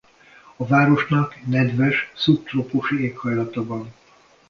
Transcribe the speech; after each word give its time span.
A 0.55 0.65
városnak 0.67 1.45
nedves 1.45 2.11
szubtrópusi 2.15 2.99
éghajlata 3.01 3.65
van. 3.65 3.93